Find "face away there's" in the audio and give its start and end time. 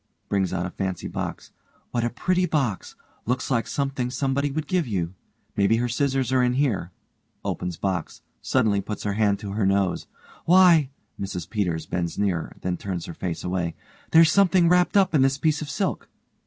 13.13-14.31